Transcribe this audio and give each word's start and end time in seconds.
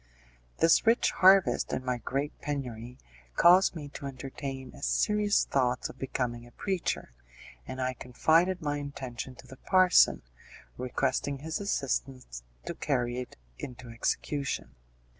This 0.57 0.87
rich 0.87 1.11
harvest, 1.11 1.71
in 1.71 1.85
my 1.85 1.99
great 1.99 2.33
penury, 2.41 2.97
caused 3.35 3.75
me 3.75 3.87
to 3.89 4.07
entertain 4.07 4.73
serious 4.81 5.45
thoughts 5.45 5.89
of 5.89 5.99
becoming 5.99 6.47
a 6.47 6.51
preacher, 6.53 7.11
and 7.67 7.79
I 7.79 7.93
confided 7.93 8.63
my 8.63 8.77
intention 8.77 9.35
to 9.35 9.45
the 9.45 9.57
parson, 9.57 10.23
requesting 10.75 11.37
his 11.37 11.59
assistance 11.61 12.41
to 12.65 12.73
carry 12.73 13.19
it 13.19 13.37
into 13.59 13.89
execution. 13.89 14.73